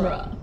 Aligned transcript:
genre. 0.00 0.36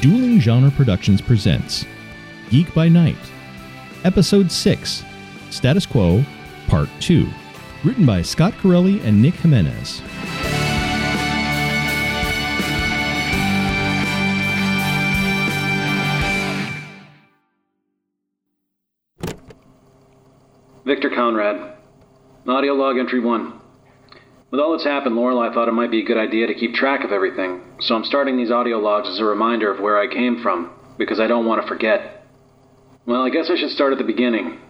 Dueling 0.00 0.40
Genre 0.40 0.70
Productions 0.70 1.20
presents 1.20 1.84
Geek 2.50 2.72
by 2.72 2.88
Night, 2.88 3.16
Episode 4.04 4.50
6 4.50 5.04
Status 5.50 5.86
Quo, 5.86 6.24
Part 6.68 6.88
2. 7.00 7.28
Written 7.84 8.06
by 8.06 8.22
Scott 8.22 8.54
Corelli 8.60 9.00
and 9.00 9.20
Nick 9.20 9.34
Jimenez. 9.34 10.02
Victor 20.88 21.10
Conrad. 21.10 21.74
Audio 22.46 22.72
log 22.72 22.96
entry 22.96 23.20
1. 23.20 23.60
With 24.50 24.58
all 24.58 24.72
that's 24.72 24.84
happened, 24.84 25.16
Lorelei 25.16 25.52
thought 25.52 25.68
it 25.68 25.72
might 25.72 25.90
be 25.90 26.00
a 26.00 26.06
good 26.06 26.16
idea 26.16 26.46
to 26.46 26.54
keep 26.54 26.72
track 26.72 27.04
of 27.04 27.12
everything, 27.12 27.60
so 27.78 27.94
I'm 27.94 28.04
starting 28.04 28.38
these 28.38 28.50
audio 28.50 28.78
logs 28.78 29.06
as 29.06 29.20
a 29.20 29.24
reminder 29.24 29.70
of 29.70 29.80
where 29.80 29.98
I 29.98 30.06
came 30.06 30.42
from, 30.42 30.70
because 30.96 31.20
I 31.20 31.26
don't 31.26 31.44
want 31.44 31.60
to 31.60 31.68
forget. 31.68 32.26
Well, 33.04 33.20
I 33.20 33.28
guess 33.28 33.50
I 33.50 33.56
should 33.56 33.68
start 33.68 33.92
at 33.92 33.98
the 33.98 34.04
beginning, 34.04 34.60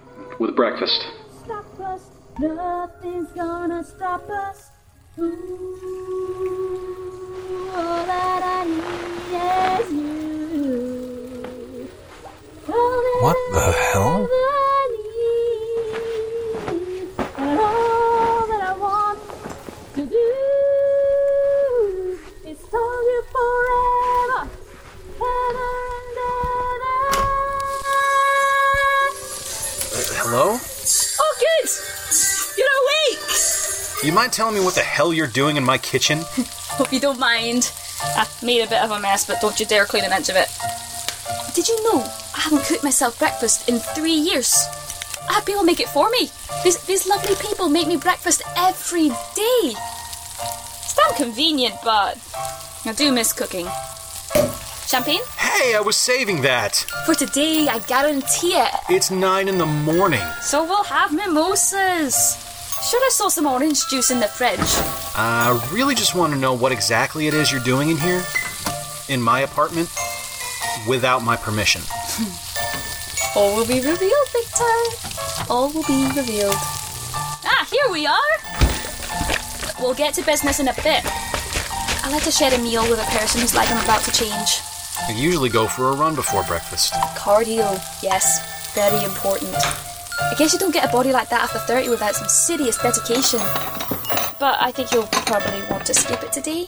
with 0.41 0.57
breakfast. 0.57 1.07
stop 1.45 1.79
us. 1.79 2.11
Nothing's 2.41 3.31
gonna 3.31 3.85
stop 3.85 4.29
us. 4.29 4.71
Ooh, 5.21 6.18
mind 34.29 34.35
telling 34.35 34.55
me 34.55 34.61
what 34.61 34.75
the 34.75 34.83
hell 34.83 35.15
you're 35.15 35.27
doing 35.27 35.57
in 35.57 35.65
my 35.65 35.79
kitchen? 35.79 36.19
Hope 36.77 36.93
you 36.93 37.01
don't 37.01 37.19
mind. 37.19 37.73
I 38.03 38.27
made 38.43 38.61
a 38.61 38.69
bit 38.69 38.83
of 38.83 38.91
a 38.91 39.01
mess, 39.01 39.27
but 39.27 39.41
don't 39.41 39.59
you 39.59 39.65
dare 39.65 39.87
clean 39.87 40.05
an 40.05 40.13
inch 40.13 40.29
of 40.29 40.37
it. 40.37 40.49
Did 41.55 41.67
you 41.67 41.83
know 41.85 42.03
I 42.37 42.41
haven't 42.41 42.65
cooked 42.65 42.85
myself 42.85 43.19
breakfast 43.19 43.71
in 43.71 43.79
three 43.79 44.13
years? 44.13 44.53
I 45.31 45.35
have 45.35 45.47
people 45.47 45.65
make 45.65 45.81
it 45.81 45.89
for 45.89 46.11
me. 46.11 46.29
These, 46.63 46.77
these 46.85 47.09
lovely 47.09 47.37
people 47.37 47.71
make 47.71 47.89
me 47.89 47.97
breakfast 47.97 48.43
every 48.57 49.09
day. 49.09 49.73
It's 49.73 50.95
damn 50.95 51.17
convenient, 51.17 51.77
but 51.83 52.19
I 52.85 52.93
do 52.93 53.11
miss 53.11 53.33
cooking. 53.33 53.67
Champagne? 54.87 55.23
Hey, 55.39 55.75
I 55.75 55.81
was 55.81 55.97
saving 55.97 56.43
that! 56.43 56.77
For 57.07 57.15
today, 57.15 57.69
I 57.69 57.79
guarantee 57.81 58.57
it. 58.57 58.71
It's 58.91 59.11
nine 59.11 59.49
in 59.49 59.57
the 59.57 59.67
morning. 59.67 60.25
So 60.43 60.65
we'll 60.65 60.85
have 60.85 61.15
mimosas. 61.15 62.48
Should 62.83 63.03
I 63.03 63.09
saw 63.11 63.29
some 63.29 63.47
orange 63.47 63.87
juice 63.89 64.11
in 64.11 64.21
the 64.21 64.29
fridge? 64.29 64.61
I 65.17 65.69
really 65.73 65.97
just 65.97 66.15
want 66.15 66.33
to 66.33 66.39
know 66.39 66.55
what 66.55 66.71
exactly 66.71 67.27
it 67.27 67.35
is 67.35 67.51
you're 67.51 67.61
doing 67.61 67.91
in 67.91 67.97
here. 67.97 68.23
In 69.09 69.21
my 69.21 69.41
apartment. 69.41 69.91
Without 70.87 71.25
my 71.25 71.37
permission. 71.37 71.83
All 73.37 73.57
will 73.57 73.67
be 73.67 73.81
revealed, 73.81 74.29
Victor. 74.33 74.79
All 75.51 75.71
will 75.71 75.83
be 75.85 76.07
revealed. 76.17 76.55
Ah, 76.55 77.67
here 77.71 77.91
we 77.91 78.07
are. 78.07 78.37
We'll 79.81 79.95
get 79.95 80.15
to 80.15 80.23
business 80.25 80.61
in 80.61 80.69
a 80.69 80.75
bit. 80.75 81.03
I 81.05 82.11
like 82.11 82.23
to 82.23 82.31
share 82.31 82.55
a 82.55 82.59
meal 82.59 82.89
with 82.89 83.01
a 83.01 83.19
person 83.19 83.41
whose 83.41 83.55
life 83.55 83.71
I'm 83.73 83.83
about 83.85 84.03
to 84.03 84.13
change. 84.13 84.61
I 85.07 85.13
usually 85.13 85.51
go 85.51 85.67
for 85.67 85.91
a 85.91 85.97
run 85.97 86.15
before 86.15 86.45
breakfast. 86.45 86.93
Cardio, 87.17 87.79
yes, 88.03 88.73
very 88.75 89.05
important. 89.05 89.55
I 90.21 90.35
guess 90.37 90.53
you 90.53 90.59
don't 90.59 90.73
get 90.73 90.89
a 90.89 90.93
body 90.93 91.13
like 91.13 91.29
that 91.31 91.43
after 91.43 91.59
30 91.59 91.89
without 91.89 92.15
some 92.15 92.29
serious 92.29 92.77
dedication. 92.79 93.41
But 94.41 94.61
I 94.61 94.73
think 94.73 94.93
you'll 94.93 95.07
probably 95.07 95.63
want 95.71 95.87
to 95.87 95.95
skip 95.95 96.23
it 96.23 96.33
today. 96.33 96.67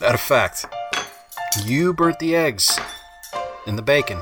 That 0.00 0.14
a 0.14 0.18
fact. 0.18 0.66
You 1.64 1.92
burnt 1.94 2.18
the 2.18 2.34
eggs. 2.34 2.78
And 3.66 3.78
the 3.78 3.82
bacon. 3.82 4.20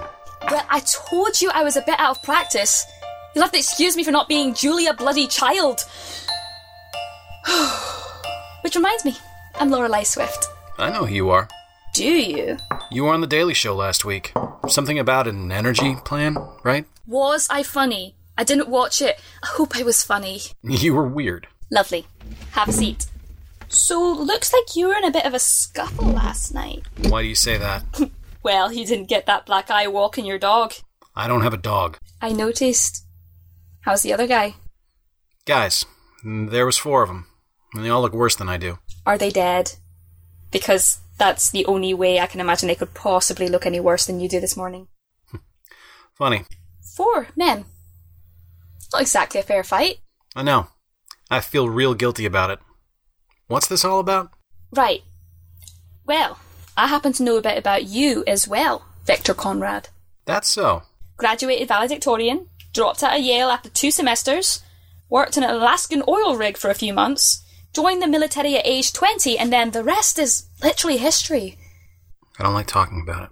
Well, 0.50 0.64
I 0.68 0.80
told 0.80 1.40
you 1.40 1.50
I 1.52 1.64
was 1.64 1.76
a 1.76 1.82
bit 1.82 1.98
out 1.98 2.16
of 2.16 2.22
practice. 2.22 2.84
You'll 3.34 3.44
have 3.44 3.52
to 3.52 3.58
excuse 3.58 3.96
me 3.96 4.04
for 4.04 4.10
not 4.10 4.28
being 4.28 4.54
Julia 4.54 4.94
bloody 4.94 5.26
Child. 5.26 5.80
Which 8.62 8.76
reminds 8.76 9.04
me, 9.04 9.16
I'm 9.54 9.70
Lorelei 9.70 10.02
Swift. 10.02 10.46
I 10.78 10.90
know 10.90 11.06
who 11.06 11.14
you 11.14 11.30
are. 11.30 11.48
Do 11.94 12.04
you? 12.04 12.56
You 12.92 13.04
were 13.04 13.14
on 13.14 13.22
The 13.22 13.26
Daily 13.26 13.54
Show 13.54 13.74
last 13.74 14.04
week. 14.04 14.34
Something 14.68 14.98
about 14.98 15.26
an 15.26 15.50
energy 15.50 15.96
plan, 16.04 16.36
right? 16.62 16.84
Was 17.06 17.48
I 17.48 17.62
funny? 17.62 18.16
I 18.36 18.44
didn't 18.44 18.68
watch 18.68 19.00
it. 19.00 19.18
I 19.42 19.46
hope 19.46 19.74
I 19.74 19.82
was 19.82 20.02
funny. 20.02 20.40
You 20.62 20.92
were 20.92 21.08
weird. 21.08 21.46
Lovely. 21.70 22.06
Have 22.50 22.68
a 22.68 22.72
seat. 22.72 23.06
So, 23.70 23.98
looks 23.98 24.52
like 24.52 24.76
you 24.76 24.88
were 24.88 24.94
in 24.94 25.04
a 25.04 25.10
bit 25.10 25.24
of 25.24 25.32
a 25.32 25.38
scuffle 25.38 26.12
last 26.12 26.52
night. 26.52 26.82
Why 27.08 27.22
do 27.22 27.28
you 27.28 27.34
say 27.34 27.56
that? 27.56 27.84
Well, 28.44 28.72
you 28.72 28.84
didn't 28.84 29.08
get 29.08 29.26
that 29.26 29.46
black 29.46 29.70
eye 29.70 29.86
walking 29.86 30.24
your 30.26 30.36
dog. 30.36 30.72
I 31.14 31.28
don't 31.28 31.42
have 31.42 31.54
a 31.54 31.56
dog. 31.56 31.96
I 32.20 32.32
noticed. 32.32 33.06
How's 33.82 34.02
the 34.02 34.12
other 34.12 34.26
guy? 34.26 34.56
Guys, 35.46 35.86
there 36.24 36.66
was 36.66 36.76
four 36.76 37.04
of 37.04 37.08
them. 37.08 37.26
And 37.72 37.84
they 37.84 37.88
all 37.88 38.02
look 38.02 38.12
worse 38.12 38.34
than 38.34 38.48
I 38.48 38.56
do. 38.56 38.78
Are 39.06 39.16
they 39.16 39.30
dead? 39.30 39.74
Because 40.50 40.98
that's 41.18 41.50
the 41.50 41.64
only 41.66 41.94
way 41.94 42.20
I 42.20 42.26
can 42.26 42.40
imagine 42.40 42.68
they 42.68 42.74
could 42.74 42.94
possibly 42.94 43.48
look 43.48 43.66
any 43.66 43.80
worse 43.80 44.06
than 44.06 44.20
you 44.20 44.28
do 44.28 44.40
this 44.40 44.56
morning. 44.56 44.88
Funny. 46.14 46.44
Four 46.96 47.28
men. 47.36 47.64
Not 48.92 49.02
exactly 49.02 49.40
a 49.40 49.42
fair 49.44 49.64
fight. 49.64 49.98
I 50.34 50.42
know. 50.42 50.68
I 51.30 51.40
feel 51.40 51.68
real 51.68 51.94
guilty 51.94 52.26
about 52.26 52.50
it. 52.50 52.58
What's 53.46 53.66
this 53.66 53.84
all 53.84 54.00
about? 54.00 54.30
Right. 54.70 55.02
Well, 56.06 56.38
I 56.76 56.86
happen 56.86 57.12
to 57.14 57.22
know 57.22 57.36
a 57.36 57.42
bit 57.42 57.58
about 57.58 57.84
you 57.84 58.24
as 58.26 58.48
well, 58.48 58.84
Victor 59.06 59.34
Conrad. 59.34 59.88
That's 60.24 60.48
so. 60.48 60.82
Graduated 61.16 61.68
valedictorian, 61.68 62.48
dropped 62.72 63.02
out 63.02 63.18
of 63.18 63.24
Yale 63.24 63.50
after 63.50 63.68
two 63.68 63.90
semesters, 63.90 64.62
worked 65.08 65.36
in 65.36 65.42
an 65.42 65.50
Alaskan 65.50 66.02
oil 66.08 66.36
rig 66.36 66.56
for 66.56 66.70
a 66.70 66.74
few 66.74 66.92
months, 66.92 67.41
joined 67.72 68.02
the 68.02 68.06
military 68.06 68.56
at 68.56 68.66
age 68.66 68.92
20, 68.92 69.38
and 69.38 69.52
then 69.52 69.70
the 69.70 69.84
rest 69.84 70.18
is 70.18 70.46
literally 70.62 70.98
history. 70.98 71.58
I 72.38 72.42
don't 72.42 72.54
like 72.54 72.66
talking 72.66 73.00
about 73.02 73.24
it. 73.24 73.30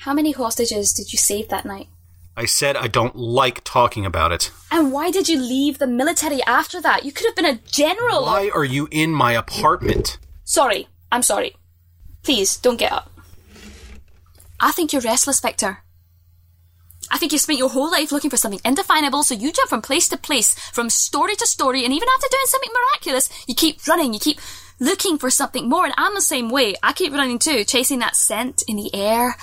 How 0.00 0.14
many 0.14 0.32
hostages 0.32 0.92
did 0.92 1.12
you 1.12 1.18
save 1.18 1.48
that 1.48 1.64
night? 1.64 1.88
I 2.36 2.46
said 2.46 2.76
I 2.76 2.88
don't 2.88 3.14
like 3.14 3.62
talking 3.62 4.06
about 4.06 4.32
it. 4.32 4.50
And 4.70 4.90
why 4.90 5.10
did 5.10 5.28
you 5.28 5.38
leave 5.38 5.78
the 5.78 5.86
military 5.86 6.42
after 6.44 6.80
that? 6.80 7.04
You 7.04 7.12
could 7.12 7.26
have 7.26 7.36
been 7.36 7.44
a 7.44 7.60
general. 7.66 8.22
Why 8.22 8.50
are 8.54 8.64
you 8.64 8.88
in 8.90 9.10
my 9.12 9.32
apartment? 9.32 10.18
Sorry, 10.44 10.88
I'm 11.10 11.22
sorry. 11.22 11.56
Please, 12.22 12.56
don't 12.56 12.78
get 12.78 12.92
up. 12.92 13.10
I 14.60 14.72
think 14.72 14.92
you're 14.92 15.02
restless, 15.02 15.40
Victor. 15.40 15.78
I 17.12 17.18
think 17.18 17.30
you 17.30 17.38
spent 17.38 17.58
your 17.58 17.68
whole 17.68 17.90
life 17.90 18.10
looking 18.10 18.30
for 18.30 18.38
something 18.38 18.60
indefinable, 18.64 19.22
so 19.22 19.34
you 19.34 19.52
jump 19.52 19.68
from 19.68 19.82
place 19.82 20.08
to 20.08 20.16
place, 20.16 20.54
from 20.70 20.88
story 20.88 21.36
to 21.36 21.46
story, 21.46 21.84
and 21.84 21.92
even 21.92 22.08
after 22.16 22.26
doing 22.30 22.46
something 22.46 22.72
miraculous, 22.72 23.28
you 23.46 23.54
keep 23.54 23.86
running, 23.86 24.14
you 24.14 24.18
keep 24.18 24.40
looking 24.80 25.18
for 25.18 25.28
something 25.28 25.68
more, 25.68 25.84
and 25.84 25.94
I'm 25.98 26.14
the 26.14 26.22
same 26.22 26.48
way. 26.48 26.74
I 26.82 26.94
keep 26.94 27.12
running 27.12 27.38
too, 27.38 27.64
chasing 27.64 27.98
that 27.98 28.16
scent 28.16 28.62
in 28.66 28.76
the 28.76 28.94
air. 28.94 29.36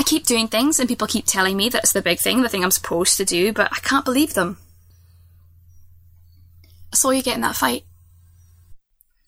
I 0.00 0.02
keep 0.02 0.26
doing 0.26 0.48
things, 0.48 0.80
and 0.80 0.88
people 0.88 1.06
keep 1.06 1.26
telling 1.26 1.56
me 1.56 1.68
that's 1.68 1.92
the 1.92 2.02
big 2.02 2.18
thing, 2.18 2.42
the 2.42 2.48
thing 2.48 2.64
I'm 2.64 2.72
supposed 2.72 3.16
to 3.18 3.24
do, 3.24 3.52
but 3.52 3.72
I 3.72 3.78
can't 3.78 4.04
believe 4.04 4.34
them. 4.34 4.58
I 6.92 6.96
saw 6.96 7.10
you 7.10 7.22
get 7.22 7.36
in 7.36 7.42
that 7.42 7.56
fight. 7.56 7.84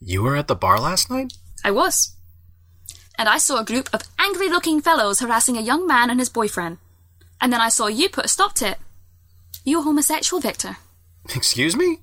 You 0.01 0.23
were 0.23 0.35
at 0.35 0.49
the 0.49 0.57
bar 0.57 0.81
last 0.81 1.11
night? 1.11 1.35
I 1.63 1.71
was. 1.71 2.17
And 3.17 3.29
I 3.29 3.39
saw 3.39 3.61
a 3.61 3.65
group 3.65 3.89
of 3.93 4.03
angry 4.19 4.49
looking 4.49 4.81
fellows 4.81 5.21
harassing 5.21 5.57
a 5.57 5.63
young 5.63 5.87
man 5.87 6.11
and 6.11 6.19
his 6.19 6.31
boyfriend. 6.31 6.79
And 7.41 7.53
then 7.53 7.61
I 7.61 7.69
saw 7.69 7.87
you 7.87 8.09
put 8.09 8.27
a 8.27 8.29
stop 8.29 8.55
to 8.57 8.71
it. 8.73 8.79
You're 9.65 9.83
homosexual, 9.83 10.41
Victor. 10.41 10.77
Excuse 11.35 11.77
me? 11.77 11.99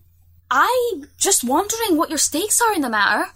I'm 0.49 1.07
just 1.17 1.43
wondering 1.43 1.97
what 1.97 2.09
your 2.09 2.17
stakes 2.17 2.61
are 2.61 2.73
in 2.73 2.81
the 2.81 2.89
matter. 2.89 3.31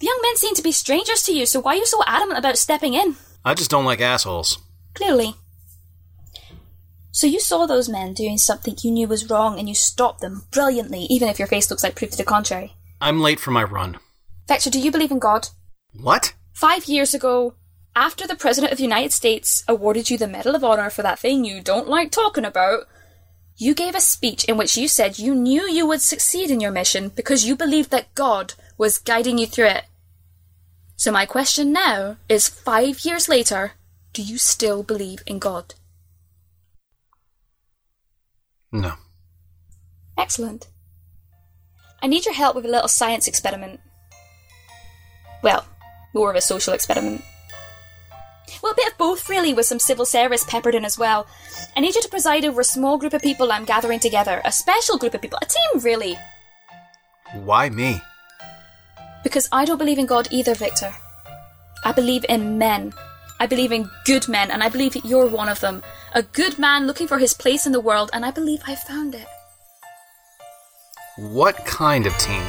The 0.00 0.06
young 0.06 0.18
men 0.22 0.36
seem 0.36 0.54
to 0.54 0.62
be 0.62 0.72
strangers 0.72 1.22
to 1.24 1.32
you, 1.32 1.46
so 1.46 1.60
why 1.60 1.74
are 1.74 1.76
you 1.76 1.86
so 1.86 2.02
adamant 2.06 2.38
about 2.38 2.58
stepping 2.58 2.94
in? 2.94 3.16
I 3.44 3.54
just 3.54 3.70
don't 3.70 3.84
like 3.84 4.00
assholes. 4.00 4.58
Clearly. 4.94 5.34
So 7.10 7.26
you 7.26 7.40
saw 7.40 7.66
those 7.66 7.88
men 7.88 8.14
doing 8.14 8.38
something 8.38 8.76
you 8.82 8.90
knew 8.90 9.06
was 9.06 9.28
wrong 9.28 9.58
and 9.58 9.68
you 9.68 9.74
stopped 9.74 10.20
them 10.20 10.46
brilliantly, 10.50 11.06
even 11.10 11.28
if 11.28 11.38
your 11.38 11.48
face 11.48 11.70
looks 11.70 11.82
like 11.82 11.94
proof 11.94 12.12
to 12.12 12.16
the 12.16 12.24
contrary. 12.24 12.74
I'm 13.00 13.20
late 13.20 13.40
for 13.40 13.50
my 13.50 13.62
run. 13.62 13.98
Victor, 14.48 14.70
do 14.70 14.80
you 14.80 14.90
believe 14.90 15.10
in 15.10 15.18
God? 15.18 15.48
What? 15.92 16.34
Five 16.52 16.86
years 16.86 17.14
ago, 17.14 17.54
after 17.94 18.26
the 18.26 18.36
President 18.36 18.72
of 18.72 18.78
the 18.78 18.84
United 18.84 19.12
States 19.12 19.64
awarded 19.68 20.08
you 20.08 20.16
the 20.16 20.26
Medal 20.26 20.54
of 20.54 20.64
Honor 20.64 20.90
for 20.90 21.02
that 21.02 21.18
thing 21.18 21.44
you 21.44 21.60
don't 21.60 21.88
like 21.88 22.10
talking 22.10 22.44
about, 22.44 22.86
you 23.56 23.74
gave 23.74 23.94
a 23.94 24.00
speech 24.00 24.44
in 24.44 24.56
which 24.56 24.76
you 24.76 24.88
said 24.88 25.18
you 25.18 25.34
knew 25.34 25.62
you 25.62 25.86
would 25.86 26.00
succeed 26.00 26.50
in 26.50 26.60
your 26.60 26.70
mission 26.70 27.10
because 27.10 27.44
you 27.44 27.54
believed 27.54 27.90
that 27.90 28.14
God 28.14 28.54
was 28.78 28.98
guiding 28.98 29.38
you 29.38 29.46
through 29.46 29.66
it. 29.66 29.84
So 30.96 31.12
my 31.12 31.26
question 31.26 31.72
now 31.72 32.16
is 32.28 32.48
five 32.48 33.04
years 33.04 33.28
later, 33.28 33.72
do 34.12 34.22
you 34.22 34.38
still 34.38 34.82
believe 34.82 35.22
in 35.26 35.38
God? 35.38 35.74
No. 38.70 38.94
Excellent. 40.16 40.68
I 42.02 42.06
need 42.06 42.24
your 42.24 42.34
help 42.34 42.56
with 42.56 42.64
a 42.64 42.68
little 42.68 42.88
science 42.88 43.28
experiment. 43.28 43.80
Well, 45.42 45.66
more 46.14 46.30
of 46.30 46.36
a 46.36 46.40
social 46.40 46.72
experiment. 46.72 47.22
Well, 48.60 48.72
a 48.72 48.76
bit 48.76 48.92
of 48.92 48.98
both, 48.98 49.28
really, 49.28 49.54
with 49.54 49.66
some 49.66 49.78
civil 49.78 50.04
service 50.04 50.44
peppered 50.44 50.74
in 50.74 50.84
as 50.84 50.98
well. 50.98 51.26
I 51.76 51.80
need 51.80 51.94
you 51.94 52.02
to 52.02 52.08
preside 52.08 52.44
over 52.44 52.60
a 52.60 52.64
small 52.64 52.98
group 52.98 53.12
of 53.12 53.22
people 53.22 53.52
I'm 53.52 53.64
gathering 53.64 54.00
together. 54.00 54.42
A 54.44 54.52
special 54.52 54.98
group 54.98 55.14
of 55.14 55.22
people. 55.22 55.38
A 55.42 55.46
team, 55.46 55.82
really. 55.82 56.18
Why 57.32 57.70
me? 57.70 58.00
Because 59.22 59.48
I 59.52 59.64
don't 59.64 59.78
believe 59.78 59.98
in 59.98 60.06
God 60.06 60.28
either, 60.30 60.54
Victor. 60.54 60.92
I 61.84 61.92
believe 61.92 62.24
in 62.28 62.58
men. 62.58 62.92
I 63.40 63.46
believe 63.46 63.72
in 63.72 63.90
good 64.04 64.28
men, 64.28 64.50
and 64.50 64.62
I 64.62 64.68
believe 64.68 64.92
that 64.92 65.04
you're 65.04 65.26
one 65.26 65.48
of 65.48 65.60
them. 65.60 65.82
A 66.14 66.22
good 66.22 66.58
man 66.58 66.86
looking 66.86 67.08
for 67.08 67.18
his 67.18 67.34
place 67.34 67.66
in 67.66 67.72
the 67.72 67.80
world, 67.80 68.10
and 68.12 68.24
I 68.24 68.30
believe 68.30 68.62
I've 68.66 68.78
found 68.80 69.14
it. 69.14 69.26
What 71.16 71.56
kind 71.66 72.06
of 72.06 72.16
team? 72.18 72.44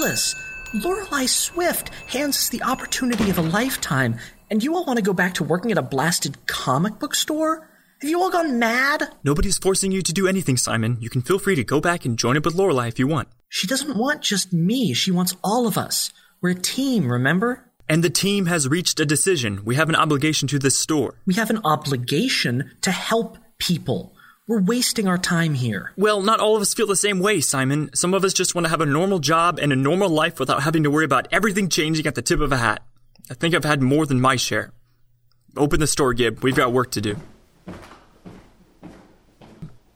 Ridiculous. 0.00 0.34
Lorelei 0.72 1.26
Swift 1.26 1.90
hands 2.06 2.36
us 2.36 2.48
the 2.48 2.62
opportunity 2.62 3.28
of 3.30 3.38
a 3.38 3.42
lifetime, 3.42 4.16
and 4.50 4.62
you 4.62 4.74
all 4.74 4.84
want 4.84 4.98
to 4.98 5.02
go 5.02 5.12
back 5.12 5.34
to 5.34 5.44
working 5.44 5.70
at 5.70 5.78
a 5.78 5.82
blasted 5.82 6.46
comic 6.46 6.98
book 6.98 7.14
store? 7.14 7.68
Have 8.00 8.08
you 8.08 8.20
all 8.22 8.30
gone 8.30 8.58
mad? 8.58 9.08
Nobody's 9.24 9.58
forcing 9.58 9.92
you 9.92 10.00
to 10.02 10.12
do 10.12 10.26
anything, 10.26 10.56
Simon. 10.56 10.96
You 11.00 11.10
can 11.10 11.22
feel 11.22 11.38
free 11.38 11.54
to 11.56 11.64
go 11.64 11.80
back 11.80 12.04
and 12.04 12.18
join 12.18 12.36
up 12.36 12.44
with 12.44 12.54
Lorelei 12.54 12.88
if 12.88 12.98
you 12.98 13.06
want. 13.06 13.28
She 13.48 13.66
doesn't 13.66 13.96
want 13.96 14.22
just 14.22 14.52
me, 14.52 14.94
she 14.94 15.10
wants 15.10 15.36
all 15.44 15.66
of 15.66 15.76
us. 15.76 16.10
We're 16.40 16.50
a 16.50 16.54
team, 16.54 17.10
remember? 17.10 17.66
And 17.88 18.02
the 18.02 18.10
team 18.10 18.46
has 18.46 18.68
reached 18.68 19.00
a 19.00 19.06
decision. 19.06 19.64
We 19.64 19.74
have 19.74 19.88
an 19.88 19.96
obligation 19.96 20.48
to 20.48 20.58
this 20.58 20.78
store. 20.78 21.16
We 21.26 21.34
have 21.34 21.50
an 21.50 21.60
obligation 21.64 22.70
to 22.82 22.92
help 22.92 23.36
people. 23.58 24.14
We're 24.50 24.60
wasting 24.60 25.06
our 25.06 25.16
time 25.16 25.54
here. 25.54 25.92
Well, 25.96 26.22
not 26.22 26.40
all 26.40 26.56
of 26.56 26.62
us 26.62 26.74
feel 26.74 26.88
the 26.88 26.96
same 26.96 27.20
way, 27.20 27.40
Simon. 27.40 27.88
Some 27.94 28.14
of 28.14 28.24
us 28.24 28.32
just 28.32 28.52
want 28.52 28.64
to 28.64 28.68
have 28.68 28.80
a 28.80 28.84
normal 28.84 29.20
job 29.20 29.60
and 29.60 29.72
a 29.72 29.76
normal 29.76 30.08
life 30.08 30.40
without 30.40 30.64
having 30.64 30.82
to 30.82 30.90
worry 30.90 31.04
about 31.04 31.28
everything 31.30 31.68
changing 31.68 32.04
at 32.04 32.16
the 32.16 32.20
tip 32.20 32.40
of 32.40 32.50
a 32.50 32.56
hat. 32.56 32.82
I 33.30 33.34
think 33.34 33.54
I've 33.54 33.62
had 33.62 33.80
more 33.80 34.06
than 34.06 34.20
my 34.20 34.34
share. 34.34 34.72
Open 35.56 35.78
the 35.78 35.86
store, 35.86 36.14
Gib. 36.14 36.42
We've 36.42 36.56
got 36.56 36.72
work 36.72 36.90
to 36.90 37.00
do. 37.00 37.16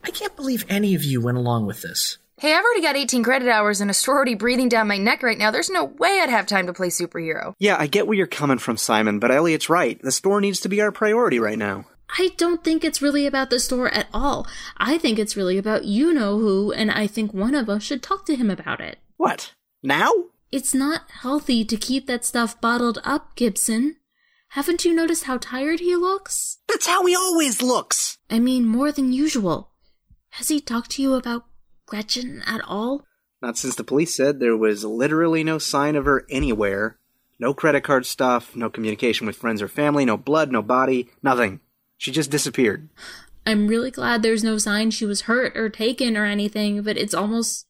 I 0.04 0.12
can't 0.12 0.36
believe 0.36 0.64
any 0.68 0.94
of 0.94 1.02
you 1.02 1.20
went 1.20 1.36
along 1.36 1.66
with 1.66 1.82
this. 1.82 2.18
Hey, 2.38 2.54
I've 2.54 2.62
already 2.62 2.82
got 2.82 2.94
18 2.94 3.24
credit 3.24 3.48
hours 3.48 3.80
and 3.80 3.90
a 3.90 3.94
sorority 3.94 4.36
breathing 4.36 4.68
down 4.68 4.86
my 4.86 4.98
neck 4.98 5.24
right 5.24 5.36
now. 5.36 5.50
There's 5.50 5.70
no 5.70 5.82
way 5.82 6.20
I'd 6.22 6.30
have 6.30 6.46
time 6.46 6.68
to 6.68 6.72
play 6.72 6.90
superhero. 6.90 7.54
Yeah, 7.58 7.74
I 7.76 7.88
get 7.88 8.06
where 8.06 8.16
you're 8.16 8.28
coming 8.28 8.58
from, 8.58 8.76
Simon, 8.76 9.18
but 9.18 9.32
Elliot's 9.32 9.68
right. 9.68 10.00
The 10.00 10.12
store 10.12 10.40
needs 10.40 10.60
to 10.60 10.68
be 10.68 10.80
our 10.80 10.92
priority 10.92 11.40
right 11.40 11.58
now. 11.58 11.86
I 12.16 12.31
don't 12.37 12.62
think 12.62 12.84
it's 12.84 13.02
really 13.02 13.26
about 13.26 13.50
the 13.50 13.58
store 13.58 13.88
at 13.88 14.06
all. 14.14 14.46
I 14.76 14.99
think 14.99 15.19
it's 15.19 15.37
really 15.37 15.58
about 15.58 15.84
you 15.84 16.12
know 16.12 16.38
who, 16.38 16.72
and 16.72 16.90
I 16.90 17.06
think 17.06 17.34
one 17.34 17.55
of 17.55 17.69
us 17.69 17.82
should 17.82 18.02
talk 18.02 18.25
to 18.26 18.37
him 18.37 18.50
about 18.50 18.81
it. 18.81 18.99
What? 19.16 19.52
Now? 19.82 20.12
It's 20.52 20.75
not 20.75 21.11
healthy 21.22 21.64
to 21.64 21.76
keep 21.76 22.06
that 22.06 22.25
stuff 22.25 22.61
bottled 22.61 23.00
up, 23.05 23.34
Gibson. 23.34 23.96
Haven't 24.50 24.84
you 24.84 24.94
noticed 24.94 25.25
how 25.25 25.38
tired 25.38 25.81
he 25.81 25.96
looks? 25.96 26.58
That's 26.69 26.87
how 26.87 27.05
he 27.06 27.16
always 27.16 27.61
looks. 27.61 28.19
I 28.31 28.38
mean, 28.38 28.64
more 28.64 28.93
than 28.93 29.12
usual. 29.12 29.72
Has 30.31 30.49
he 30.49 30.61
talked 30.61 30.93
to 30.93 31.02
you 31.02 31.14
about 31.14 31.46
Gretchen 31.87 32.43
at 32.46 32.61
all? 32.64 33.05
Not 33.43 33.58
since 33.58 33.75
the 33.75 33.82
police 33.82 34.14
said 34.14 34.38
there 34.38 34.56
was 34.56 34.84
literally 34.84 35.43
no 35.43 35.58
sign 35.58 35.96
of 35.96 36.05
her 36.05 36.25
anywhere. 36.31 36.99
No 37.40 37.52
credit 37.52 37.82
card 37.82 38.06
stuff, 38.06 38.55
no 38.55 38.70
communication 38.70 39.26
with 39.26 39.37
friends 39.37 39.61
or 39.61 39.66
family, 39.66 40.05
no 40.05 40.16
blood, 40.16 40.52
no 40.52 40.62
body, 40.62 41.11
nothing. 41.20 41.58
She 42.04 42.10
just 42.10 42.30
disappeared. 42.30 42.90
I'm 43.46 43.66
really 43.66 43.90
glad 43.90 44.20
there's 44.20 44.44
no 44.44 44.58
sign 44.58 44.90
she 44.90 45.06
was 45.06 45.22
hurt 45.22 45.56
or 45.56 45.70
taken 45.70 46.18
or 46.18 46.26
anything, 46.26 46.82
but 46.82 46.98
it's 46.98 47.14
almost 47.14 47.66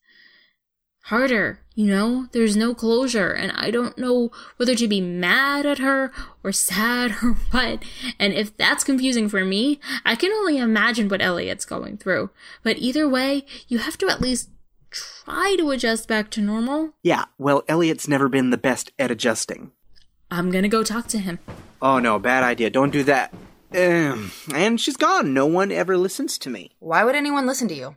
harder, 1.03 1.61
you 1.77 1.87
know? 1.87 2.27
There's 2.33 2.57
no 2.57 2.75
closure, 2.75 3.31
and 3.31 3.53
I 3.53 3.71
don't 3.71 3.97
know 3.97 4.33
whether 4.57 4.75
to 4.75 4.89
be 4.89 5.01
mad 5.01 5.67
at 5.67 5.79
her 5.79 6.11
or 6.43 6.51
sad 6.51 7.13
or 7.23 7.35
what. 7.53 7.85
And 8.19 8.33
if 8.33 8.57
that's 8.57 8.83
confusing 8.83 9.29
for 9.29 9.45
me, 9.45 9.79
I 10.05 10.17
can 10.17 10.33
only 10.33 10.59
imagine 10.59 11.09
what 11.09 11.23
Elliot's 11.23 11.65
going 11.65 11.99
through. 11.99 12.31
But 12.65 12.79
either 12.79 13.09
way, 13.09 13.47
you 13.69 13.79
have 13.79 13.97
to 13.99 14.09
at 14.09 14.21
least 14.21 14.51
try 14.91 15.55
to 15.61 15.71
adjust 15.71 16.09
back 16.09 16.29
to 16.31 16.41
normal. 16.41 16.91
Yeah, 17.05 17.27
well, 17.39 17.63
Elliot's 17.69 18.09
never 18.09 18.29
been 18.29 18.51
the 18.51 18.59
best 18.59 18.91
at 18.99 19.13
adjusting. 19.13 19.71
I'm 20.29 20.51
gonna 20.51 20.69
go 20.69 20.83
talk 20.83 21.07
to 21.07 21.19
him. 21.19 21.39
Oh 21.81 22.01
no, 22.01 22.19
bad 22.19 22.43
idea. 22.43 22.69
Don't 22.69 22.91
do 22.91 23.05
that. 23.05 23.33
Um, 23.75 24.31
and 24.55 24.81
she's 24.81 24.97
gone. 24.97 25.35
No 25.35 25.47
one 25.47 25.73
ever 25.73 25.97
listens 25.97 26.39
to 26.39 26.51
me. 26.51 26.73
Why 26.79 27.03
would 27.03 27.17
anyone 27.17 27.47
listen 27.47 27.67
to 27.69 27.75
you? 27.75 27.97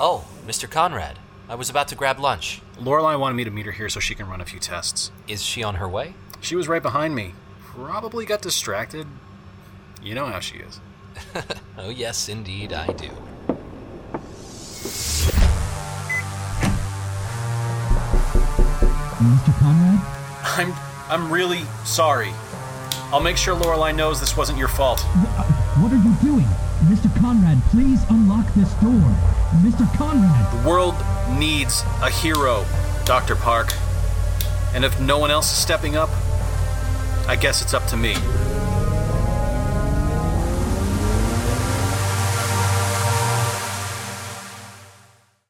Oh, 0.00 0.24
Mr. 0.46 0.70
Conrad. 0.70 1.18
I 1.48 1.56
was 1.56 1.70
about 1.70 1.88
to 1.88 1.96
grab 1.96 2.20
lunch. 2.20 2.62
Lorelei 2.78 3.16
wanted 3.16 3.34
me 3.34 3.42
to 3.42 3.50
meet 3.50 3.66
her 3.66 3.72
here 3.72 3.88
so 3.88 3.98
she 3.98 4.14
can 4.14 4.28
run 4.28 4.40
a 4.40 4.44
few 4.44 4.60
tests. 4.60 5.10
Is 5.26 5.42
she 5.42 5.64
on 5.64 5.74
her 5.76 5.88
way? 5.88 6.14
She 6.40 6.54
was 6.54 6.68
right 6.68 6.82
behind 6.82 7.16
me. 7.16 7.34
Probably 7.64 8.24
got 8.24 8.42
distracted. 8.42 9.08
You 10.00 10.14
know 10.14 10.26
how 10.26 10.38
she 10.38 10.58
is. 10.58 10.80
oh, 11.78 11.90
yes, 11.90 12.28
indeed, 12.28 12.72
I 12.72 12.92
do. 12.92 13.10
Mr. 19.28 19.58
Conrad? 19.58 20.00
I'm 20.56 20.72
I'm 21.10 21.32
really 21.32 21.64
sorry. 21.84 22.32
I'll 23.12 23.20
make 23.20 23.36
sure 23.36 23.54
Lorelei 23.54 23.92
knows 23.92 24.20
this 24.20 24.36
wasn't 24.36 24.58
your 24.58 24.68
fault. 24.68 25.00
Uh, 25.04 25.44
what 25.80 25.92
are 25.92 25.96
you 25.96 26.14
doing? 26.22 26.46
Mr. 26.84 27.14
Conrad, 27.20 27.60
please 27.70 28.02
unlock 28.10 28.46
this 28.54 28.72
door. 28.74 29.14
Mr. 29.62 29.86
Conrad! 29.96 30.62
The 30.62 30.68
world 30.68 30.94
needs 31.38 31.82
a 32.02 32.10
hero, 32.10 32.64
Dr. 33.04 33.34
Park. 33.34 33.72
And 34.74 34.84
if 34.84 35.00
no 35.00 35.18
one 35.18 35.30
else 35.30 35.50
is 35.50 35.58
stepping 35.58 35.96
up, 35.96 36.10
I 37.26 37.36
guess 37.40 37.62
it's 37.62 37.74
up 37.74 37.86
to 37.88 37.96
me. 37.96 38.14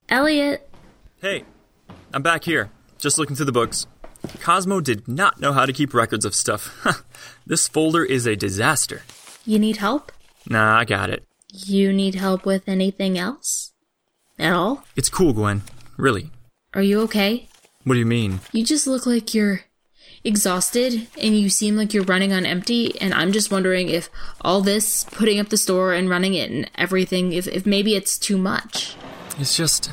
Elliot. 0.08 0.70
Hey, 1.20 1.44
I'm 2.14 2.22
back 2.22 2.44
here, 2.44 2.70
just 2.98 3.18
looking 3.18 3.36
through 3.36 3.46
the 3.46 3.52
books. 3.52 3.86
Cosmo 4.40 4.80
did 4.80 5.06
not 5.08 5.40
know 5.40 5.52
how 5.52 5.64
to 5.64 5.72
keep 5.72 5.94
records 5.94 6.24
of 6.24 6.34
stuff. 6.34 7.04
this 7.46 7.68
folder 7.68 8.04
is 8.04 8.26
a 8.26 8.36
disaster. 8.36 9.02
You 9.44 9.58
need 9.58 9.76
help? 9.76 10.12
Nah, 10.48 10.78
I 10.78 10.84
got 10.84 11.10
it. 11.10 11.24
You 11.52 11.92
need 11.92 12.14
help 12.16 12.44
with 12.44 12.68
anything 12.68 13.16
else? 13.16 13.72
At 14.38 14.52
all? 14.52 14.84
It's 14.96 15.08
cool, 15.08 15.32
Gwen. 15.32 15.62
Really. 15.96 16.30
Are 16.74 16.82
you 16.82 17.00
okay? 17.02 17.48
What 17.84 17.94
do 17.94 18.00
you 18.00 18.06
mean? 18.06 18.40
You 18.52 18.64
just 18.64 18.86
look 18.86 19.06
like 19.06 19.34
you're 19.34 19.62
exhausted 20.24 21.06
and 21.20 21.38
you 21.38 21.48
seem 21.48 21.76
like 21.76 21.94
you're 21.94 22.04
running 22.04 22.32
on 22.32 22.44
empty 22.44 23.00
and 23.00 23.14
I'm 23.14 23.32
just 23.32 23.50
wondering 23.50 23.88
if 23.88 24.10
all 24.40 24.60
this 24.60 25.04
putting 25.04 25.38
up 25.40 25.48
the 25.48 25.56
store 25.56 25.94
and 25.94 26.10
running 26.10 26.34
it 26.34 26.50
and 26.50 26.70
everything 26.74 27.32
if, 27.32 27.46
if 27.48 27.64
maybe 27.64 27.94
it's 27.94 28.18
too 28.18 28.36
much. 28.36 28.96
It's 29.38 29.56
just 29.56 29.90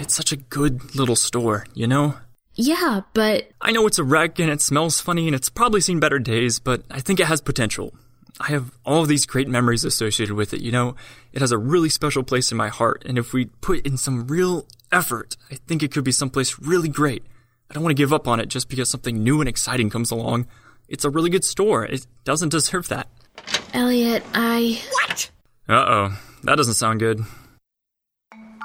it's 0.00 0.14
such 0.14 0.32
a 0.32 0.36
good 0.36 0.94
little 0.94 1.16
store, 1.16 1.66
you 1.74 1.86
know? 1.86 2.14
Yeah, 2.54 3.02
but 3.12 3.50
I 3.60 3.72
know 3.72 3.86
it's 3.86 3.98
a 3.98 4.04
wreck 4.04 4.38
and 4.38 4.50
it 4.50 4.62
smells 4.62 5.00
funny 5.00 5.26
and 5.26 5.34
it's 5.34 5.48
probably 5.48 5.80
seen 5.80 6.00
better 6.00 6.18
days, 6.18 6.58
but 6.58 6.82
I 6.90 7.00
think 7.00 7.20
it 7.20 7.26
has 7.26 7.40
potential. 7.40 7.94
I 8.40 8.48
have 8.48 8.72
all 8.84 9.02
of 9.02 9.08
these 9.08 9.26
great 9.26 9.48
memories 9.48 9.84
associated 9.84 10.34
with 10.34 10.52
it, 10.54 10.60
you 10.60 10.72
know? 10.72 10.94
It 11.32 11.40
has 11.40 11.52
a 11.52 11.58
really 11.58 11.88
special 11.88 12.22
place 12.22 12.50
in 12.50 12.58
my 12.58 12.68
heart, 12.68 13.02
and 13.06 13.18
if 13.18 13.32
we 13.32 13.46
put 13.46 13.86
in 13.86 13.96
some 13.96 14.26
real 14.26 14.66
effort, 14.92 15.36
I 15.50 15.56
think 15.66 15.82
it 15.82 15.92
could 15.92 16.04
be 16.04 16.12
someplace 16.12 16.58
really 16.58 16.88
great. 16.88 17.24
I 17.70 17.74
don't 17.74 17.82
want 17.82 17.96
to 17.96 18.02
give 18.02 18.12
up 18.12 18.28
on 18.28 18.40
it 18.40 18.48
just 18.48 18.68
because 18.68 18.88
something 18.88 19.22
new 19.22 19.40
and 19.40 19.48
exciting 19.48 19.90
comes 19.90 20.10
along. 20.10 20.46
It's 20.88 21.04
a 21.04 21.10
really 21.10 21.30
good 21.30 21.44
store. 21.44 21.84
It 21.84 22.06
doesn't 22.24 22.50
deserve 22.50 22.88
that. 22.88 23.08
Elliot, 23.74 24.22
I. 24.34 24.80
What? 24.92 25.30
Uh 25.68 25.84
oh. 25.86 26.18
That 26.44 26.56
doesn't 26.56 26.74
sound 26.74 27.00
good. 27.00 27.22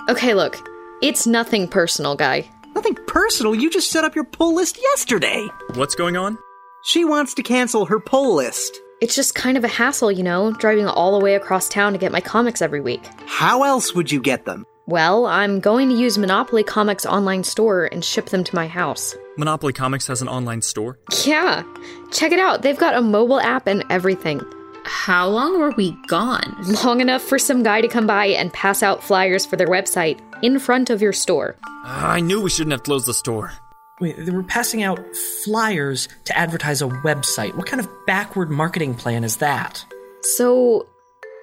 Okay, 0.07 0.33
look. 0.33 0.55
It's 1.01 1.25
nothing 1.25 1.67
personal, 1.67 2.15
guy. 2.15 2.47
Nothing 2.75 2.93
personal, 3.07 3.55
you 3.55 3.71
just 3.71 3.89
set 3.89 4.03
up 4.03 4.13
your 4.13 4.23
pull 4.23 4.53
list 4.53 4.77
yesterday. 4.79 5.47
What's 5.73 5.95
going 5.95 6.15
on? 6.15 6.37
She 6.83 7.05
wants 7.05 7.33
to 7.33 7.41
cancel 7.41 7.85
her 7.85 7.99
pull 7.99 8.35
list. 8.35 8.79
It's 9.01 9.15
just 9.15 9.33
kind 9.33 9.57
of 9.57 9.63
a 9.63 9.67
hassle, 9.67 10.11
you 10.11 10.21
know, 10.21 10.51
driving 10.53 10.85
all 10.85 11.17
the 11.17 11.23
way 11.23 11.33
across 11.33 11.67
town 11.67 11.93
to 11.93 11.97
get 11.97 12.11
my 12.11 12.21
comics 12.21 12.61
every 12.61 12.81
week. 12.81 13.01
How 13.25 13.63
else 13.63 13.95
would 13.95 14.11
you 14.11 14.21
get 14.21 14.45
them? 14.45 14.63
Well, 14.85 15.25
I'm 15.25 15.59
going 15.59 15.89
to 15.89 15.95
use 15.95 16.19
Monopoly 16.19 16.63
Comics 16.63 17.03
online 17.07 17.43
store 17.43 17.85
and 17.85 18.05
ship 18.05 18.27
them 18.27 18.43
to 18.43 18.55
my 18.55 18.67
house. 18.67 19.15
Monopoly 19.37 19.73
Comics 19.73 20.05
has 20.05 20.21
an 20.21 20.27
online 20.27 20.61
store. 20.61 20.99
Yeah, 21.25 21.63
check 22.11 22.31
it 22.31 22.39
out. 22.39 22.61
They've 22.61 22.77
got 22.77 22.93
a 22.93 23.01
mobile 23.01 23.39
app 23.39 23.65
and 23.65 23.83
everything. 23.89 24.39
How 24.83 25.27
long 25.27 25.59
were 25.59 25.71
we 25.71 25.97
gone? 26.07 26.55
Long 26.83 27.01
enough 27.01 27.23
for 27.23 27.39
some 27.39 27.63
guy 27.63 27.81
to 27.81 27.87
come 27.87 28.05
by 28.05 28.27
and 28.27 28.53
pass 28.53 28.83
out 28.83 29.03
flyers 29.03 29.47
for 29.47 29.55
their 29.55 29.67
website 29.67 30.19
in 30.41 30.59
front 30.59 30.89
of 30.89 31.01
your 31.01 31.13
store. 31.13 31.55
I 31.83 32.19
knew 32.19 32.41
we 32.41 32.49
shouldn't 32.49 32.71
have 32.71 32.83
closed 32.83 33.05
the 33.05 33.13
store. 33.13 33.51
Wait, 33.99 34.15
they 34.17 34.31
were 34.31 34.43
passing 34.43 34.81
out 34.81 34.99
flyers 35.45 36.09
to 36.25 36.37
advertise 36.37 36.81
a 36.81 36.87
website. 36.87 37.55
What 37.55 37.67
kind 37.67 37.79
of 37.79 37.87
backward 38.07 38.49
marketing 38.49 38.95
plan 38.95 39.23
is 39.23 39.37
that? 39.37 39.85
So, 40.21 40.87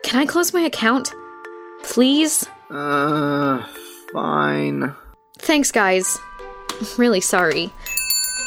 can 0.05 0.21
I 0.21 0.27
close 0.27 0.53
my 0.53 0.63
account? 0.63 1.15
Please? 1.85 2.49
Uh, 2.71 3.65
fine. 4.13 4.95
Thanks, 5.39 5.71
guys. 5.71 6.19
I'm 6.81 6.87
really 6.97 7.21
sorry. 7.21 7.71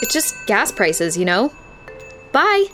It's 0.02 0.14
just 0.14 0.36
gas 0.46 0.72
prices, 0.72 1.18
you 1.18 1.26
know? 1.26 1.54
Bye! 2.34 2.66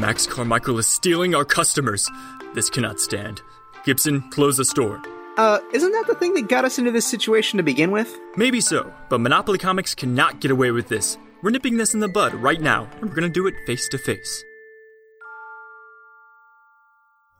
Max 0.00 0.26
Carmichael 0.26 0.78
is 0.78 0.86
stealing 0.86 1.34
our 1.34 1.44
customers. 1.44 2.10
This 2.54 2.68
cannot 2.68 3.00
stand. 3.00 3.42
Gibson, 3.84 4.28
close 4.30 4.56
the 4.56 4.64
store. 4.64 5.00
Uh, 5.38 5.60
isn't 5.72 5.92
that 5.92 6.08
the 6.08 6.16
thing 6.16 6.34
that 6.34 6.48
got 6.48 6.64
us 6.64 6.80
into 6.80 6.90
this 6.90 7.06
situation 7.06 7.58
to 7.58 7.62
begin 7.62 7.92
with? 7.92 8.18
Maybe 8.36 8.60
so, 8.60 8.92
but 9.08 9.20
Monopoly 9.20 9.56
Comics 9.56 9.94
cannot 9.94 10.40
get 10.40 10.50
away 10.50 10.72
with 10.72 10.88
this. 10.88 11.16
We're 11.42 11.50
nipping 11.50 11.76
this 11.76 11.94
in 11.94 12.00
the 12.00 12.08
bud 12.08 12.34
right 12.34 12.60
now, 12.60 12.88
and 12.96 13.08
we're 13.08 13.14
gonna 13.14 13.28
do 13.28 13.46
it 13.46 13.54
face 13.64 13.88
to 13.90 13.98
face. 13.98 14.42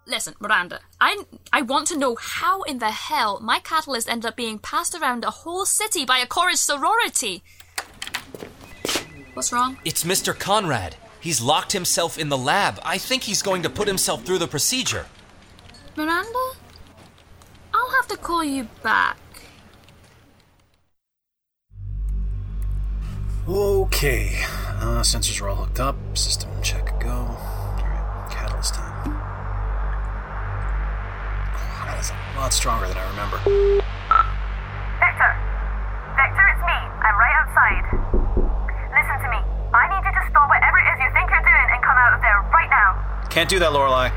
Listen, 0.07 0.35
Miranda, 0.39 0.79
I 1.01 1.25
I 1.53 1.63
want 1.63 1.89
to 1.89 1.99
know 1.99 2.15
how 2.15 2.63
in 2.63 2.79
the 2.79 2.93
hell 2.93 3.41
my 3.41 3.59
catalyst 3.59 4.09
ended 4.09 4.27
up 4.27 4.37
being 4.37 4.61
passed 4.61 4.95
around 4.95 5.25
a 5.25 5.31
whole 5.31 5.67
city 5.67 6.05
by 6.05 6.19
a 6.19 6.27
college 6.27 6.59
sorority. 6.59 7.43
What's 9.35 9.53
wrong? 9.53 9.77
It's 9.85 10.05
Mr. 10.05 10.39
Conrad. 10.39 10.95
He's 11.21 11.43
locked 11.43 11.73
himself 11.73 12.17
in 12.17 12.29
the 12.29 12.39
lab. 12.39 12.79
I 12.85 12.97
think 12.97 13.25
he's 13.25 13.43
going 13.43 13.63
to 13.63 13.71
put 13.71 13.89
himself 13.89 14.25
through 14.25 14.39
the 14.39 14.47
procedure. 14.47 15.07
Miranda? 15.97 16.58
I'll 18.09 18.17
have 18.17 18.21
to 18.21 18.27
call 18.27 18.43
you 18.43 18.67
back. 18.83 19.19
Okay. 23.47 24.41
Uh, 24.81 25.05
sensors 25.05 25.43
are 25.43 25.51
all 25.51 25.57
hooked 25.57 25.79
up. 25.79 25.97
System 26.15 26.49
check 26.63 26.99
go. 27.01 27.11
Alright, 27.11 28.31
catalyst 28.31 28.75
time. 28.75 29.13
Oh, 31.53 31.85
that 31.85 32.01
is 32.01 32.09
a 32.09 32.39
lot 32.41 32.55
stronger 32.55 32.89
than 32.89 32.97
I 32.97 33.05
remember. 33.11 33.37
Victor! 35.05 35.33
Victor, 36.17 36.49
it's 36.49 36.65
me. 36.65 36.79
I'm 37.05 37.17
right 37.21 37.37
outside. 37.45 37.85
Listen 38.97 39.21
to 39.21 39.29
me. 39.37 39.41
I 39.77 39.85
need 39.93 40.01
you 40.01 40.13
to 40.17 40.25
stop 40.33 40.49
whatever 40.49 40.81
it 40.81 40.89
is 40.97 40.99
you 41.05 41.11
think 41.13 41.29
you're 41.29 41.45
doing 41.45 41.69
and 41.77 41.83
come 41.85 41.99
out 42.01 42.17
of 42.17 42.23
there 42.25 42.41
right 42.57 42.71
now. 42.73 43.29
Can't 43.29 43.51
do 43.51 43.59
that, 43.59 43.75
Lorelei. 43.75 44.09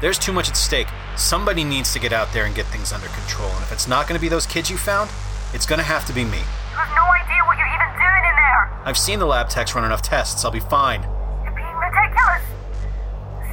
There's 0.00 0.18
too 0.18 0.32
much 0.32 0.48
at 0.48 0.56
stake. 0.56 0.88
Somebody 1.16 1.62
needs 1.62 1.92
to 1.92 1.98
get 1.98 2.12
out 2.12 2.32
there 2.32 2.46
and 2.46 2.54
get 2.54 2.64
things 2.66 2.92
under 2.92 3.08
control. 3.08 3.50
And 3.50 3.62
if 3.62 3.72
it's 3.72 3.86
not 3.86 4.08
going 4.08 4.18
to 4.18 4.20
be 4.20 4.28
those 4.28 4.46
kids 4.46 4.70
you 4.70 4.78
found, 4.78 5.10
it's 5.52 5.66
going 5.66 5.78
to 5.78 5.84
have 5.84 6.06
to 6.06 6.12
be 6.14 6.24
me. 6.24 6.38
You 6.38 6.76
have 6.80 6.88
no 6.96 7.04
idea 7.12 7.44
what 7.44 7.58
you're 7.58 7.68
even 7.68 7.90
doing 8.00 8.24
in 8.24 8.36
there. 8.36 8.72
I've 8.86 8.96
seen 8.96 9.18
the 9.18 9.26
lab 9.26 9.50
techs 9.50 9.74
run 9.74 9.84
enough 9.84 10.00
tests. 10.00 10.42
I'll 10.44 10.50
be 10.50 10.60
fine. 10.60 11.02
You're 11.44 11.52
being 11.52 11.76
ridiculous. 11.76 12.42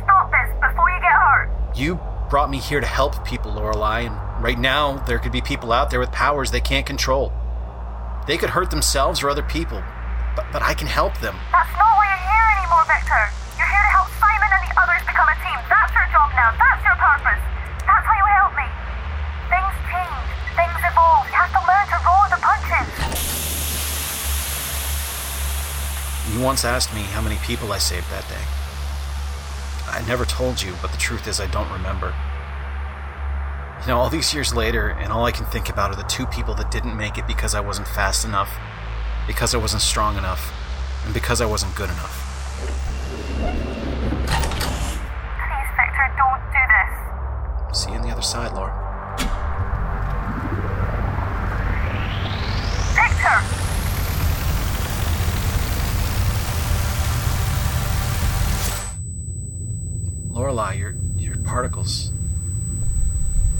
Stop 0.03 0.31
this 0.31 0.49
before 0.61 0.89
you 0.89 0.99
get 1.01 1.11
hurt. 1.11 1.51
You 1.75 1.99
brought 2.29 2.49
me 2.49 2.59
here 2.59 2.79
to 2.79 2.87
help 2.87 3.25
people, 3.25 3.51
Lorelei, 3.51 4.01
and 4.07 4.43
right 4.43 4.59
now 4.59 4.99
there 5.03 5.19
could 5.19 5.33
be 5.33 5.41
people 5.41 5.73
out 5.73 5.91
there 5.91 5.99
with 5.99 6.11
powers 6.11 6.51
they 6.51 6.61
can't 6.61 6.85
control. 6.85 7.33
They 8.25 8.37
could 8.37 8.51
hurt 8.51 8.71
themselves 8.71 9.21
or 9.21 9.29
other 9.29 9.43
people, 9.43 9.83
but, 10.35 10.45
but 10.53 10.61
I 10.61 10.73
can 10.73 10.87
help 10.87 11.19
them. 11.19 11.35
That's 11.51 11.71
not 11.75 11.91
why 11.95 12.07
you're 12.07 12.23
here 12.23 12.47
anymore, 12.59 12.83
Victor. 12.87 13.23
You're 13.59 13.67
here 13.67 13.83
to 13.83 13.91
help 13.95 14.07
Simon 14.19 14.47
and 14.51 14.63
the 14.63 14.73
others 14.79 15.03
become 15.07 15.27
a 15.27 15.37
team. 15.39 15.59
That's 15.71 15.91
your 15.95 16.07
job 16.11 16.26
now. 16.37 16.53
That's 16.53 16.85
your 16.85 16.95
purpose. 17.01 17.41
That's 17.83 18.05
how 18.05 18.13
you 18.13 18.27
help 18.37 18.53
me. 18.53 18.69
Things 19.49 19.73
change. 19.89 20.29
Things 20.53 20.79
evolve. 20.85 21.25
You 21.27 21.33
have 21.33 21.49
to 21.51 21.61
learn 21.65 21.85
to 21.89 21.97
roll 22.05 22.25
the 22.29 22.37
punches. 22.37 22.87
You 26.31 26.39
once 26.45 26.63
asked 26.63 26.93
me 26.93 27.01
how 27.01 27.21
many 27.21 27.37
people 27.41 27.73
I 27.73 27.79
saved 27.79 28.09
that 28.11 28.29
day. 28.29 28.45
I 29.89 30.05
never 30.07 30.25
told 30.25 30.61
you, 30.61 30.75
but 30.81 30.91
the 30.91 30.97
truth 30.97 31.27
is 31.27 31.39
I 31.41 31.47
don't 31.47 31.71
remember. 31.71 32.13
You 33.81 33.87
know, 33.87 33.97
all 33.97 34.09
these 34.09 34.33
years 34.33 34.53
later, 34.53 34.89
and 34.89 35.11
all 35.11 35.25
I 35.25 35.31
can 35.31 35.45
think 35.45 35.69
about 35.69 35.89
are 35.91 35.95
the 35.95 36.03
two 36.03 36.27
people 36.27 36.53
that 36.55 36.69
didn't 36.69 36.95
make 36.95 37.17
it 37.17 37.25
because 37.25 37.55
I 37.55 37.61
wasn't 37.61 37.87
fast 37.87 38.25
enough, 38.25 38.51
because 39.25 39.55
I 39.55 39.57
wasn't 39.57 39.81
strong 39.81 40.17
enough, 40.17 40.51
and 41.05 41.13
because 41.13 41.41
I 41.41 41.45
wasn't 41.45 41.73
good 41.75 41.89
enough. 41.89 42.25
Please, 45.39 45.69
Victor, 45.77 46.11
don't 46.17 46.43
do 46.51 46.59
this. 46.67 46.91
See 47.79 47.89
you 47.91 47.95
on 47.95 48.01
the 48.01 48.05
other 48.17 48.25
side, 48.25 48.51
Laura. 48.53 48.73
Victor! 52.95 53.43
Lorelei, 60.33 60.73
your 60.73 60.95
your 61.17 61.37
particles. 61.37 62.11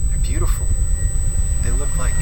They're 0.09 0.17
beautiful. 0.19 0.65
They 1.61 1.69
look 1.71 1.95
like 1.99 2.13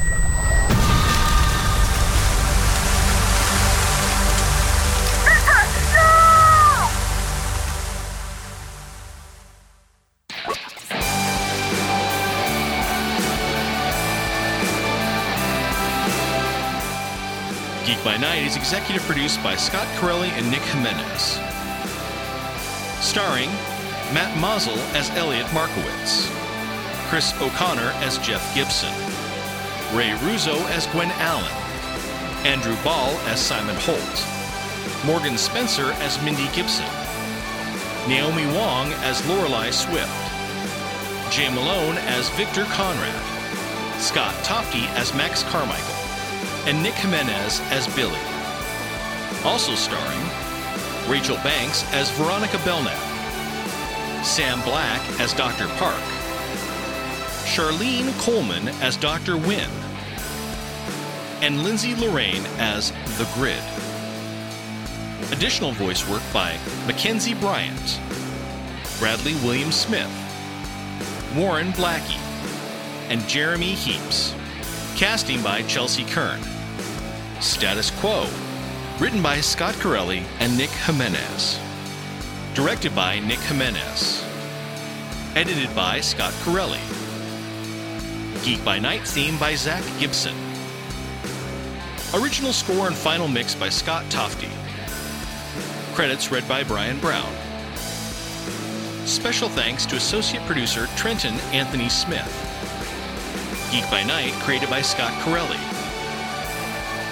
by 18.15 18.21
Night 18.21 18.43
is 18.47 18.55
executive 18.55 19.01
produced 19.03 19.43
by 19.43 19.57
Scott 19.57 19.87
Corelli 19.97 20.29
and 20.29 20.49
Nick 20.49 20.61
Jimenez. 20.61 21.37
Starring 23.03 23.49
Matt 24.13 24.31
Mazel 24.39 24.77
as 24.95 25.09
Elliot 25.17 25.45
Markowitz, 25.53 26.31
Chris 27.09 27.33
O'Connor 27.41 27.91
as 28.05 28.17
Jeff 28.19 28.55
Gibson, 28.55 28.93
Ray 29.93 30.13
Russo 30.23 30.55
as 30.67 30.87
Gwen 30.87 31.11
Allen, 31.17 31.51
Andrew 32.45 32.77
Ball 32.85 33.11
as 33.27 33.41
Simon 33.41 33.75
Holt, 33.79 34.25
Morgan 35.05 35.37
Spencer 35.37 35.91
as 35.99 36.21
Mindy 36.23 36.47
Gibson, 36.53 36.87
Naomi 38.07 38.45
Wong 38.55 38.93
as 39.03 39.27
Lorelei 39.27 39.71
Swift, 39.71 40.07
Jay 41.33 41.49
Malone 41.53 41.97
as 42.07 42.29
Victor 42.37 42.63
Conrad, 42.65 43.99
Scott 43.99 44.33
Tofty 44.45 44.85
as 44.95 45.13
Max 45.15 45.43
Carmichael, 45.43 45.94
and 46.65 46.81
Nick 46.81 46.93
Jimenez 46.95 47.61
as 47.71 47.87
Billy. 47.95 48.19
Also 49.43 49.75
starring 49.75 50.21
Rachel 51.07 51.37
Banks 51.37 51.83
as 51.93 52.09
Veronica 52.11 52.59
Belknap, 52.65 52.97
Sam 54.25 54.59
Black 54.61 55.01
as 55.19 55.33
Dr. 55.33 55.67
Park, 55.77 56.01
Charlene 57.45 58.17
Coleman 58.19 58.67
as 58.81 58.97
Dr. 58.97 59.37
Wynn, 59.37 59.69
and 61.41 61.63
Lindsay 61.63 61.93
Lorraine 61.95 62.43
as 62.57 62.91
The 63.19 63.29
Grid. 63.35 63.61
Additional 65.31 65.71
voice 65.71 66.07
work 66.09 66.23
by 66.33 66.57
Mackenzie 66.87 67.35
Bryant, 67.35 67.99
Bradley 68.99 69.35
William 69.35 69.71
Smith, 69.71 70.11
Warren 71.35 71.71
Blackie, 71.73 72.19
and 73.09 73.21
Jeremy 73.27 73.73
Heaps. 73.73 74.33
Casting 74.95 75.43
by 75.43 75.61
Chelsea 75.63 76.05
Kern. 76.05 76.39
Status 77.39 77.91
Quo. 77.99 78.27
Written 78.99 79.21
by 79.21 79.41
Scott 79.41 79.75
Corelli 79.75 80.23
and 80.39 80.57
Nick 80.57 80.69
Jimenez. 80.69 81.59
Directed 82.53 82.95
by 82.95 83.19
Nick 83.19 83.39
Jimenez. 83.39 84.23
Edited 85.35 85.73
by 85.75 85.99
Scott 85.99 86.33
Corelli. 86.43 86.79
Geek 88.43 88.63
by 88.63 88.79
Night 88.79 89.05
theme 89.05 89.37
by 89.37 89.55
Zach 89.55 89.83
Gibson. 89.99 90.35
Original 92.13 92.53
score 92.53 92.87
and 92.87 92.95
final 92.95 93.27
mix 93.27 93.53
by 93.53 93.67
Scott 93.67 94.05
Tofty. 94.09 94.49
Credits 95.93 96.31
read 96.31 96.47
by 96.47 96.63
Brian 96.63 96.99
Brown. 96.99 97.31
Special 99.05 99.49
thanks 99.49 99.85
to 99.85 99.97
associate 99.97 100.45
producer 100.45 100.87
Trenton 100.95 101.33
Anthony 101.51 101.89
Smith. 101.89 102.31
Geek 103.71 103.89
by 103.91 104.03
Night 104.03 104.31
created 104.43 104.69
by 104.69 104.81
Scott 104.81 105.13
Corelli. 105.21 105.74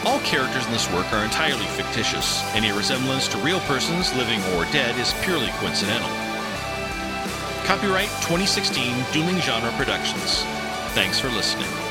All 0.06 0.20
characters 0.20 0.66
in 0.66 0.72
this 0.74 0.92
work 0.92 1.12
are 1.14 1.24
entirely 1.24 1.66
fictitious. 1.66 2.44
Any 2.54 2.72
resemblance 2.72 3.28
to 3.30 3.38
real 3.38 3.62
persons, 3.62 4.14
living 4.16 4.42
or 4.56 4.66
dead, 4.66 4.98
is 5.00 5.14
purely 5.24 5.48
coincidental. 5.60 6.10
Copyright 7.64 8.10
2016 8.22 9.06
Dueling 9.14 9.40
Genre 9.40 9.72
Productions. 9.78 10.44
Thanks 10.94 11.20
for 11.20 11.30
listening. 11.30 11.83